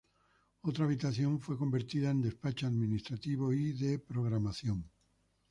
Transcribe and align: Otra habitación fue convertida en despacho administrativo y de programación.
Otra 0.61 0.85
habitación 0.85 1.39
fue 1.39 1.59
convertida 1.59 2.09
en 2.09 2.23
despacho 2.23 2.65
administrativo 2.65 3.53
y 3.53 3.73
de 3.73 3.99
programación. 3.99 4.89